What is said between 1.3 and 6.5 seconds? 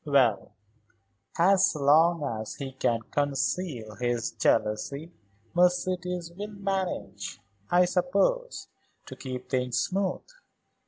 as long as he can conceal his jealousy, Mercedes will